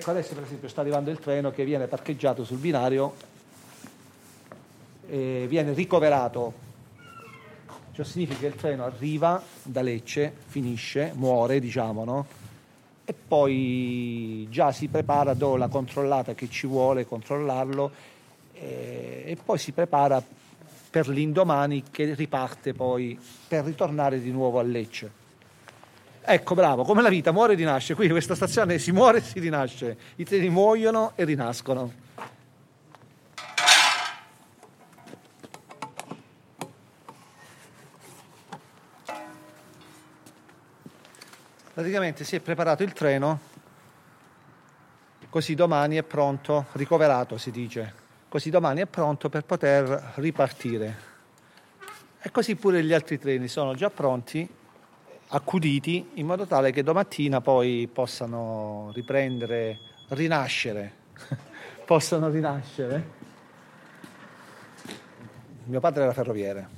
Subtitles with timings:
[0.00, 3.12] Ecco, adesso per esempio sta arrivando il treno che viene parcheggiato sul binario
[5.06, 6.54] e viene ricoverato.
[7.92, 12.26] Ciò significa che il treno arriva da Lecce, finisce, muore, diciamo, no?
[13.04, 17.90] E poi già si prepara, do la controllata che ci vuole controllarlo
[18.54, 20.24] e, e poi si prepara
[20.88, 25.19] per l'indomani che riparte poi per ritornare di nuovo a Lecce.
[26.22, 27.94] Ecco, bravo, come la vita muore e rinasce.
[27.94, 29.96] Qui questa stazione si muore e si rinasce.
[30.16, 31.92] I treni muoiono e rinascono.
[41.72, 43.40] Praticamente si è preparato il treno,
[45.30, 47.94] così domani è pronto, ricoverato si dice,
[48.28, 51.08] così domani è pronto per poter ripartire.
[52.20, 54.46] E così pure gli altri treni sono già pronti
[55.32, 59.78] accuditi in modo tale che domattina poi possano riprendere,
[60.08, 60.92] rinascere,
[61.84, 63.18] possano rinascere.
[65.64, 66.68] Mio padre era ferroviere,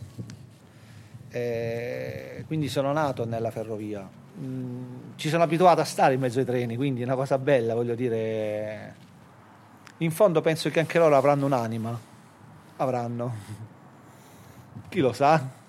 [1.31, 4.07] e quindi sono nato nella ferrovia.
[4.39, 7.75] Mm, ci sono abituato a stare in mezzo ai treni, quindi è una cosa bella,
[7.75, 8.95] voglio dire.
[9.99, 11.99] In fondo penso che anche loro avranno un'anima,
[12.77, 13.35] avranno.
[14.91, 15.61] Chi lo sa?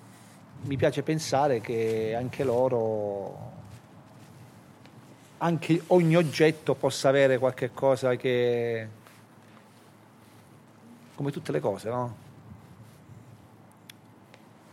[0.64, 3.52] Mi piace pensare che anche loro,
[5.38, 8.88] anche ogni oggetto possa avere qualche cosa che,
[11.14, 12.16] come tutte le cose, no?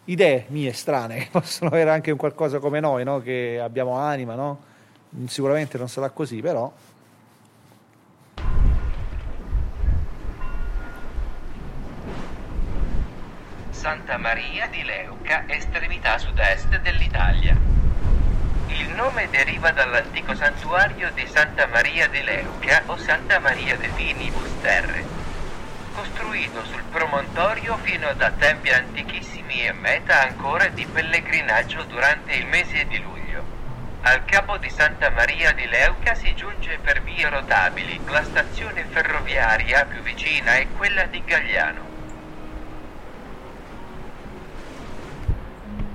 [0.05, 3.21] Idee mie strane, possono avere anche un qualcosa come noi, no?
[3.21, 4.69] Che abbiamo anima, no?
[5.25, 6.71] Sicuramente non sarà così, però
[13.81, 17.57] Santa Maria di Leuca, estremità sud-est dell'Italia.
[18.67, 24.51] Il nome deriva dall'antico santuario di Santa Maria di Leuca o Santa Maria de Finibus
[24.61, 25.03] Terre,
[25.95, 32.85] costruito sul promontorio fino da tempi antichissimi e meta ancora di pellegrinaggio durante il mese
[32.85, 33.43] di luglio.
[34.01, 39.85] Al capo di Santa Maria di Leuca si giunge per vie rotabili, la stazione ferroviaria
[39.85, 41.90] più vicina è quella di Gagliano.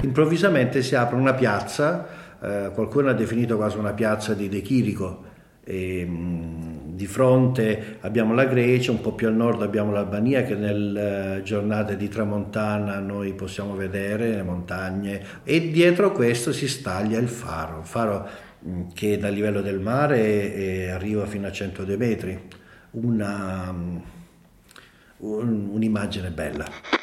[0.06, 2.06] Improvvisamente si apre una piazza,
[2.40, 5.24] eh, qualcuno ha definito quasi una piazza di De Chirico,
[5.68, 10.54] e, mh, di fronte abbiamo la Grecia, un po' più a nord abbiamo l'Albania che
[10.54, 17.18] nelle uh, giornate di tramontana noi possiamo vedere le montagne e dietro questo si staglia
[17.18, 18.28] il faro, un faro
[18.60, 22.40] mh, che dal livello del mare eh, arriva fino a 102 metri,
[22.92, 24.02] una, um,
[25.18, 26.95] un, un'immagine bella.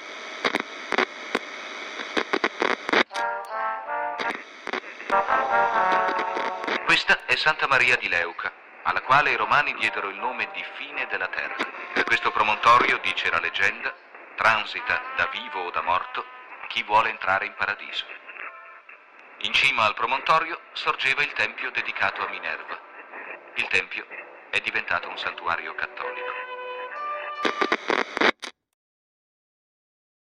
[7.44, 8.50] Santa Maria di Leuca,
[8.84, 11.58] alla quale i romani diedero il nome di fine della terra.
[11.94, 13.94] Per questo promontorio, dice la leggenda,
[14.38, 16.24] transita da vivo o da morto
[16.70, 18.06] chi vuole entrare in paradiso.
[19.40, 22.80] In cima al promontorio sorgeva il tempio dedicato a Minerva.
[23.56, 24.06] Il tempio
[24.50, 26.31] è diventato un santuario cattolico.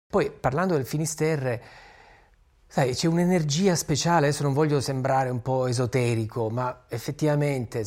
[0.07, 1.91] Poi, parlando del Finisterre,
[2.73, 7.84] Sai, c'è un'energia speciale, adesso non voglio sembrare un po' esoterico, ma effettivamente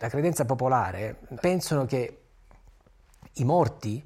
[0.00, 2.22] la credenza popolare pensano che
[3.34, 4.04] i morti,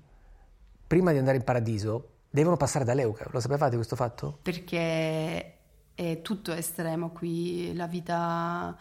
[0.87, 3.29] prima di andare in paradiso, devono passare da Leuca.
[3.31, 4.41] Lo sapevate questo fatto?
[4.43, 5.55] Perché
[5.95, 8.77] è tutto estremo qui, la vita,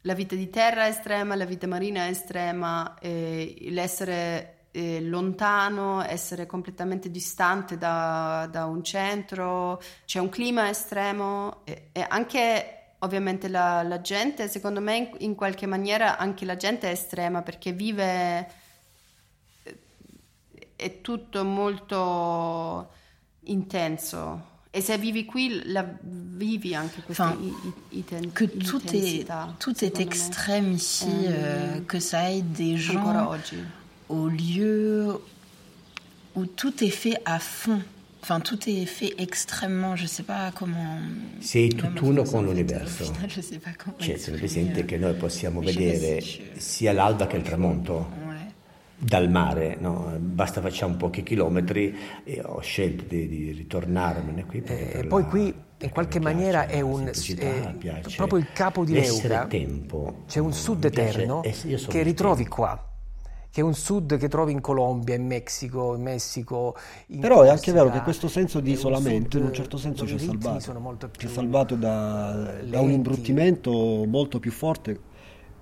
[0.00, 6.46] la vita di terra è estrema, la vita marina è estrema, l'essere eh, lontano, essere
[6.46, 13.82] completamente distante da, da, un centro, c'è un clima estremo e, e anche ovviamente la,
[13.82, 18.50] la, gente, secondo me in, in, qualche maniera anche la gente è estrema perché vive,
[19.62, 19.78] eh,
[20.74, 22.90] è tutto molto
[23.44, 24.50] intenso.
[24.74, 29.26] Et se vivi qui, la vivi anche questa enfin, iten- que tout est,
[29.58, 33.04] tout est extrême ici, euh, que ça aide des gens
[34.08, 35.20] au lieu
[36.34, 37.80] où tout est fait à fond.
[38.22, 40.96] Enfin, tout est fait extrêmement, je sais pas comment.
[41.40, 43.04] Sei tutt'uno con l'universo.
[43.04, 46.22] Final, je sais pas comment Cioè, sono presente che noi possiamo vedere
[46.56, 48.20] sia l'alba che il tramonto
[48.96, 50.14] dal mare, no?
[50.20, 55.28] basta facciamo pochi chilometri e ho scelto di, di ritornarmene qui E per poi la-
[55.28, 59.46] qui in qualche piace maniera è un è piace proprio il capo di Leuca.
[59.46, 60.22] tempo.
[60.28, 62.54] C'è un sud eterno che ritrovi tempo.
[62.54, 62.86] qua.
[63.52, 66.74] Che è un sud che trovi in Colombia, in Messico, in Messico.
[67.08, 70.14] in Però è anche vero che questo senso di isolamento in un certo senso ci
[70.14, 70.60] ha salvato.
[70.60, 73.70] sono molto Ci ha più salvato da, da un imbruttimento
[74.06, 75.04] molto più forte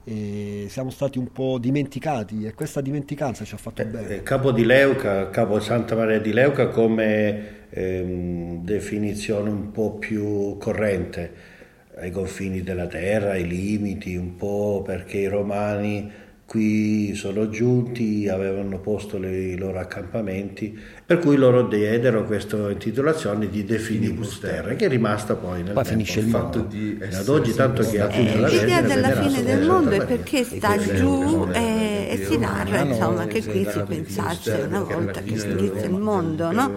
[0.04, 4.22] e siamo stati un po' dimenticati e questa dimenticanza ci ha fatto Eh, bene.
[4.22, 11.32] Capo di Leuca, Capo Santa Maria di Leuca come ehm, definizione un po' più corrente
[11.96, 16.10] ai confini della terra, ai limiti, un po' perché i romani
[16.50, 20.76] qui sono giunti, avevano posto i loro accampamenti,
[21.06, 25.74] per cui loro diedero questa intitolazione di De Finibus Terra, che è rimasta poi nel
[25.74, 25.88] Poi tempo.
[25.90, 26.74] finisce il fatto mondo.
[26.74, 30.76] di ad oggi, tanto che appunto la L'idea della fine del mondo è perché sta
[30.76, 35.92] giù e, e si narra insomma, che qui si pensasse una volta che finisse il
[35.94, 36.72] mondo, no?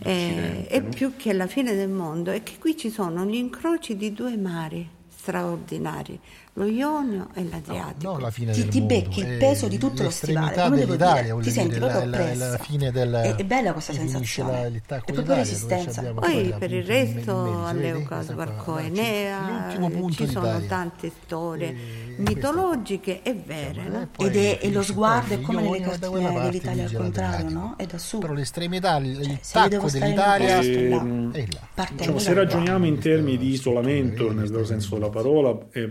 [0.00, 3.96] Eh, E più che la fine del mondo è che qui ci sono gli incroci
[3.96, 6.20] di due mari straordinari,
[6.56, 8.12] lo Ionio e l'Adriatico.
[8.12, 10.54] No, la fine ti, del ti mondo, becchi il è peso di tutto lo stivale,
[10.62, 13.12] come devo dire, ti senti dire, proprio la, la- fine del...
[13.12, 16.02] È, è bella questa sensazione, la- è proprio resistenza.
[16.02, 17.72] Poi per il resto?
[17.72, 19.68] Leuca sbarcò Enea,
[20.10, 20.68] ci sono d'Italia.
[20.68, 23.82] tante storie E mitologiche e vere.
[23.88, 24.08] no?
[24.16, 27.74] Ed è, e lo sguardo è come nelle cartine dell'Italia al contrario, no?
[27.76, 28.18] È da su.
[28.18, 31.88] Però l'estremità, il, il Cioè, tacco dell'Italia Ehm, è là.
[31.92, 35.88] Diciamo, se ragioniamo in termini di isolamento, nel vero senso della parola, eh,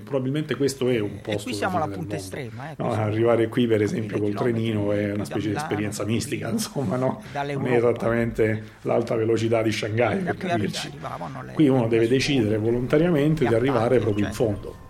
[0.53, 1.44] probabilmente questo è un posto.
[1.44, 5.25] qui siamo alla punta estrema, eh, No, arrivare qui, per esempio, col trenino è una
[5.25, 7.21] specie di esperienza mistica, insomma, no?
[7.33, 10.91] Non è esattamente l'alta velocità di Shanghai, per capirci.
[11.53, 14.82] Qui uno deve decidere volontariamente di arrivare proprio in fondo.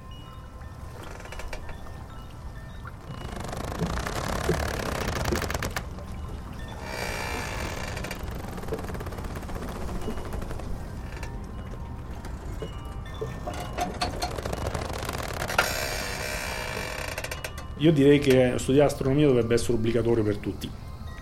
[17.83, 20.69] Io direi che studiare astronomia dovrebbe essere obbligatorio per tutti.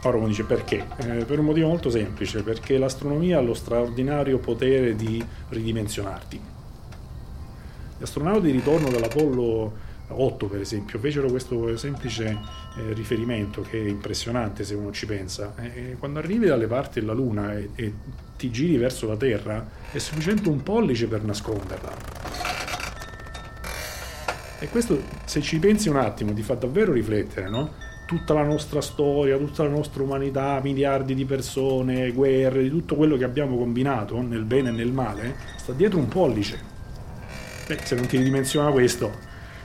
[0.03, 0.85] Ora uno dice perché?
[0.97, 6.39] Eh, per un motivo molto semplice, perché l'astronomia ha lo straordinario potere di ridimensionarti.
[7.97, 9.73] Gli astronauti di ritorno dall'Apollo
[10.09, 12.37] 8, per esempio, fecero questo semplice
[12.77, 15.55] eh, riferimento che è impressionante se uno ci pensa.
[15.55, 17.93] Eh, quando arrivi dalle parti della Luna e, e
[18.37, 22.50] ti giri verso la Terra, è sufficiente un pollice per nasconderla.
[24.61, 27.71] E questo, se ci pensi un attimo, ti fa davvero riflettere, no?
[28.05, 33.17] Tutta la nostra storia, tutta la nostra umanità, miliardi di persone, guerre, di tutto quello
[33.17, 36.59] che abbiamo combinato, nel bene e nel male, sta dietro un pollice.
[37.65, 39.11] Beh, se non ti ridimensiona questo,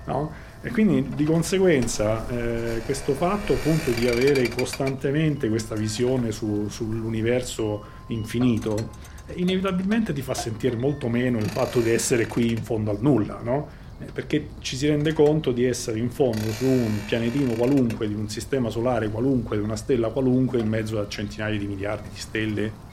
[0.06, 0.32] no?
[0.62, 7.84] E quindi di conseguenza eh, questo fatto appunto di avere costantemente questa visione su- sull'universo
[8.06, 8.92] infinito,
[9.34, 13.40] inevitabilmente ti fa sentire molto meno il fatto di essere qui in fondo al nulla,
[13.42, 13.84] no?
[13.98, 18.14] Eh, Perché ci si rende conto di essere in fondo su un pianetino qualunque, di
[18.14, 22.20] un sistema solare qualunque, di una stella qualunque, in mezzo a centinaia di miliardi di
[22.20, 22.84] stelle.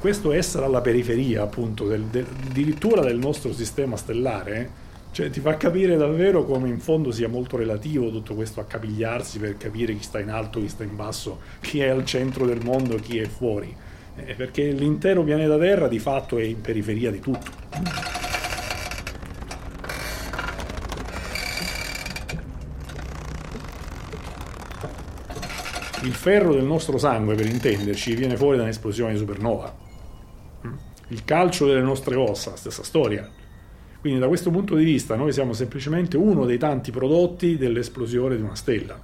[0.00, 4.80] Questo essere alla periferia, appunto, del- del- addirittura del nostro sistema stellare,
[5.12, 9.56] cioè ti fa capire davvero come in fondo sia molto relativo tutto questo accapigliarsi per
[9.56, 12.96] capire chi sta in alto, chi sta in basso, chi è al centro del mondo,
[12.96, 13.72] chi è fuori.
[14.16, 18.11] Eh, perché l'intero pianeta Terra di fatto è in periferia di tutto.
[26.02, 29.72] Il ferro del nostro sangue, per intenderci, viene fuori da un'esplosione di supernova.
[31.08, 33.30] Il calcio delle nostre ossa, stessa storia.
[34.00, 38.42] Quindi da questo punto di vista noi siamo semplicemente uno dei tanti prodotti dell'esplosione di
[38.42, 39.00] una stella.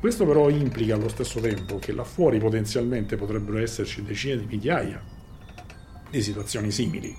[0.00, 5.04] Questo però implica allo stesso tempo che là fuori potenzialmente potrebbero esserci decine di migliaia
[6.08, 7.14] di situazioni simili.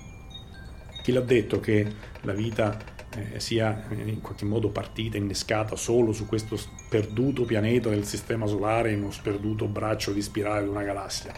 [1.03, 1.87] Chi l'ha detto che
[2.21, 2.77] la vita
[3.15, 8.91] eh, sia in qualche modo partita, innescata solo su questo sperduto pianeta del Sistema Solare,
[8.91, 11.33] in uno sperduto braccio di spirale di una galassia?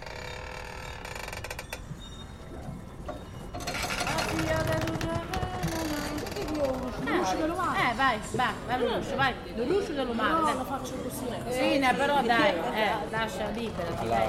[7.95, 9.33] Vai, vai, vai Lucio, vai.
[9.55, 10.39] Lucio dell'umano.
[10.39, 11.25] No, lo faccio così.
[11.49, 14.27] Sì, ne, però dai, eh, lascia libera, dai.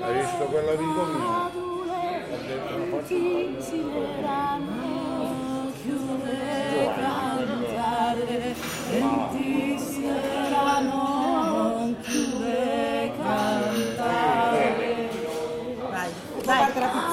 [0.00, 0.84] Hai visto quella di
[3.60, 4.82] sileranno
[5.82, 8.54] chiude cantare
[9.32, 11.02] ti sileranno
[12.02, 15.10] chiude cantare
[15.90, 16.10] vai
[16.44, 17.03] vai.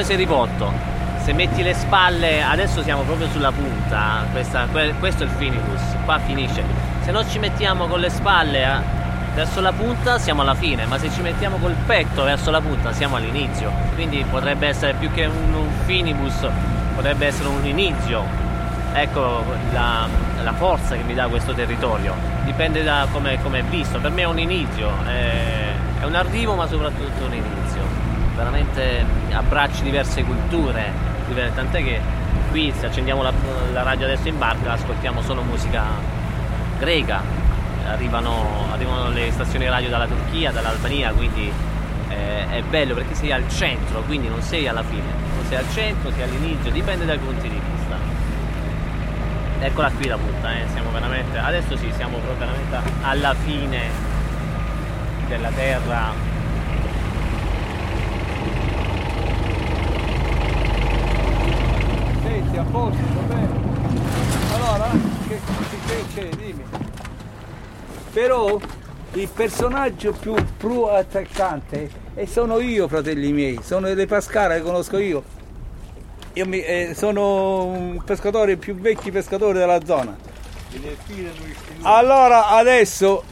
[0.00, 0.72] Come sei rivolto.
[1.22, 4.66] Se metti le spalle, adesso siamo proprio sulla punta, questa,
[4.98, 6.64] questo è il finibus, qua finisce.
[7.02, 8.80] Se non ci mettiamo con le spalle eh,
[9.34, 12.94] verso la punta siamo alla fine, ma se ci mettiamo col petto verso la punta
[12.94, 13.70] siamo all'inizio.
[13.94, 16.46] Quindi potrebbe essere più che un, un finibus,
[16.94, 18.24] potrebbe essere un inizio.
[18.94, 20.08] Ecco la,
[20.42, 22.14] la, forza che mi dà questo territorio.
[22.44, 23.98] Dipende da come è visto.
[23.98, 27.49] Per me è un inizio, è, è un arrivo ma soprattutto un inizio
[28.40, 30.90] veramente abbracci diverse culture,
[31.54, 32.00] tant'è che
[32.50, 33.32] qui se accendiamo la,
[33.72, 35.84] la radio adesso in barca ascoltiamo solo musica
[36.78, 37.20] greca,
[37.86, 41.52] arrivano, arrivano le stazioni radio dalla Turchia, dall'Albania, quindi
[42.08, 45.70] eh, è bello perché sei al centro, quindi non sei alla fine, non sei al
[45.72, 47.98] centro, sei all'inizio, dipende dai punti di vista.
[49.60, 54.08] Eccola qui la punta, eh, siamo veramente, adesso sì, siamo veramente alla fine
[55.28, 56.30] della terra
[62.22, 63.48] Senti, a posto, va bene.
[64.54, 64.90] Allora,
[65.28, 65.40] che,
[65.86, 66.28] che c'è?
[66.36, 66.64] Dimmi.
[68.12, 68.60] Però
[69.12, 74.98] il personaggio più, più attaccante e sono io, fratelli miei, sono le Pascara che conosco
[74.98, 75.22] io.
[76.34, 80.16] Io mi, eh, sono un pescatore, più vecchi pescatori della zona.
[81.82, 83.24] Allora adesso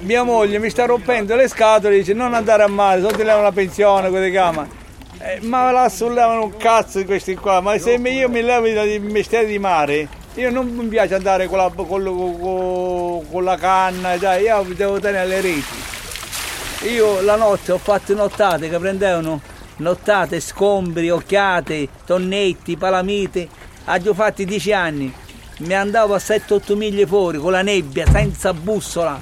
[0.00, 3.22] mia moglie mi sta rompendo le scatole e dice non andare a mare, se ti
[3.22, 4.84] levano la pensione, quelle chiama.
[5.26, 9.00] Eh, ma là sollevano un cazzo di questi qua, ma se io mi levo dal
[9.00, 14.16] mestiere di mare, io non mi piace andare con la, con, con, con la canna,
[14.18, 16.92] dai, io devo tenere le reti.
[16.92, 19.40] Io la notte ho fatto nottate che prendevano
[19.78, 23.48] nottate, scombri, occhiate, tonnetti, palamite,
[23.84, 25.12] ho fatto 10 anni,
[25.58, 29.18] mi andavo a 7-8 miglia fuori con la nebbia, senza bussola,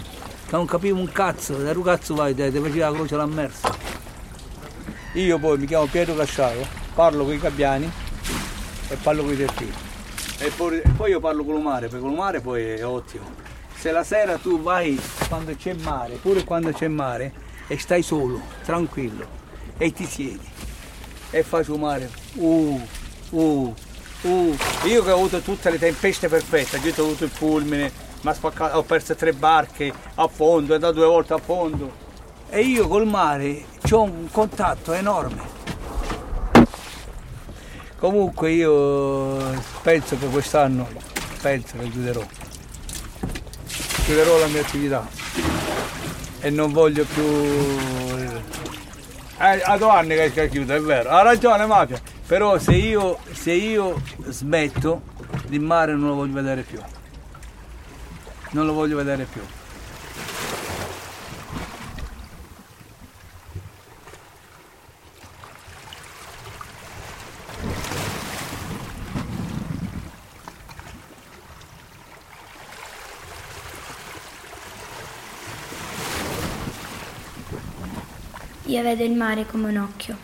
[0.50, 3.83] non capivo un cazzo, da cazzo vai, te, ti faceva la croce all'ammersa.
[5.14, 7.88] Io poi mi chiamo Pietro Casciaro, parlo con i gabbiani
[8.88, 9.73] e parlo con i delfini.
[10.38, 13.25] E poi, poi io parlo con il mare, perché il mare poi è ottimo.
[13.76, 17.33] Se la sera tu vai quando c'è mare, pure quando c'è mare,
[17.68, 19.25] e stai solo, tranquillo,
[19.78, 20.50] e ti siedi
[21.30, 22.80] e fai sul mare, uh,
[23.30, 23.75] uh,
[24.23, 24.56] uh.
[24.87, 29.14] Io che ho avuto tutte le tempeste perfette, io ho avuto il fulmine, ho perso
[29.14, 32.02] tre barche a fondo, è andato due volte a fondo,
[32.54, 35.42] e io col mare ho un contatto enorme.
[37.99, 40.87] Comunque io penso che quest'anno,
[41.42, 42.25] penso che chiuderò,
[44.04, 45.04] chiuderò la mia attività.
[46.38, 47.25] E non voglio più...
[49.37, 53.50] Eh, a due anni che chiudo, è vero, ha ragione Mafia, però se io, se
[53.50, 55.02] io smetto,
[55.49, 56.78] il mare non lo voglio vedere più,
[58.50, 59.42] non lo voglio vedere più.
[78.74, 80.16] Io vedo il mare come un occhio,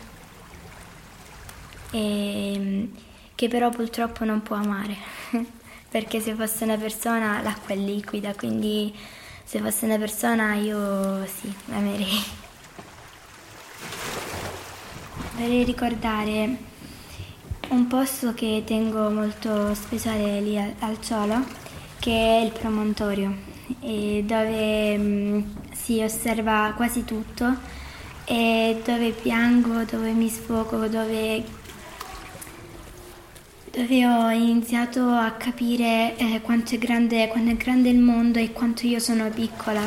[1.93, 2.89] e, ehm,
[3.37, 4.97] che però purtroppo non può amare,
[5.89, 8.93] perché se fosse una persona l'acqua è liquida, quindi
[9.45, 12.25] se fosse una persona io sì, l'amerei.
[15.37, 16.57] Vorrei ricordare
[17.69, 21.45] un posto che tengo molto speciale lì al Ciolo,
[22.01, 23.33] che è il promontorio,
[23.79, 25.41] dove mm,
[25.71, 27.79] si osserva quasi tutto
[28.31, 31.43] e dove piango, dove mi sfogo, dove,
[33.73, 38.53] dove ho iniziato a capire eh, quanto, è grande, quanto è grande il mondo e
[38.53, 39.81] quanto io sono piccola.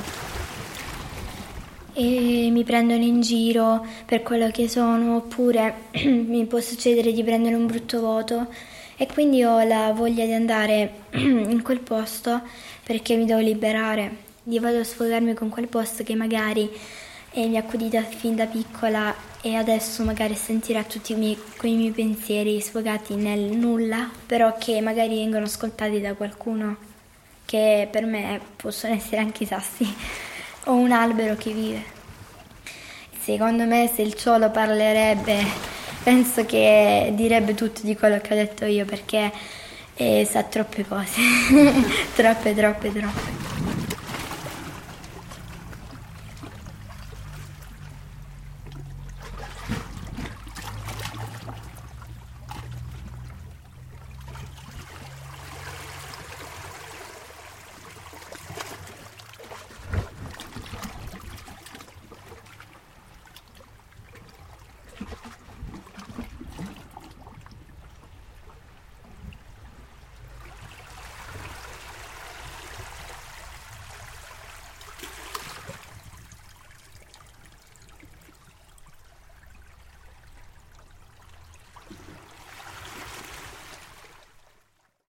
[1.94, 5.74] E mi prendono in giro per quello che sono, oppure
[6.04, 8.48] mi può succedere di prendere un brutto voto
[8.98, 12.42] e quindi ho la voglia di andare in quel posto
[12.84, 16.70] perché mi devo liberare, di vado a sfogarmi con quel posto che magari
[17.34, 21.92] e mi ha accudita fin da piccola e adesso magari sentirà tutti miei, quei miei
[21.92, 26.78] pensieri sfogati nel nulla, però che magari vengono ascoltati da qualcuno
[27.46, 29.92] che per me possono essere anche i sassi.
[30.66, 31.84] Ho un albero che vive.
[33.20, 35.44] Secondo me se il cielo parlerebbe,
[36.04, 39.32] penso che direbbe tutto di quello che ho detto io perché
[39.96, 41.22] eh, sa troppe cose,
[42.16, 43.43] troppe, troppe, troppe.